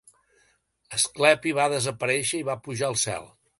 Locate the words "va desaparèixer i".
1.59-2.49